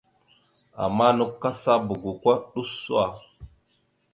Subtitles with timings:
[0.83, 2.95] Ama nakw kasaba goko ɗʉso.